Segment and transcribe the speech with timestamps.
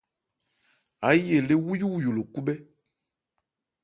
[1.07, 2.57] Áyí elé wúyúwuyu lo khúbhɛ́.